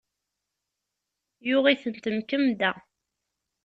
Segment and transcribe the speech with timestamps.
[1.47, 2.71] Yuɣ itent, mkemmda.